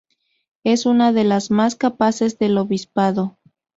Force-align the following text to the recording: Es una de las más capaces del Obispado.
Es 0.63 0.87
una 0.87 1.13
de 1.13 1.23
las 1.23 1.51
más 1.51 1.75
capaces 1.75 2.39
del 2.39 2.57
Obispado. 2.57 3.37